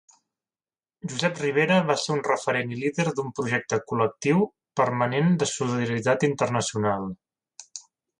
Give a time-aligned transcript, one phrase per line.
[1.09, 4.41] Josep Ribera va ser un referent i líder d'un projecte col·lectiu
[4.81, 7.07] permanent de solidaritat internacional.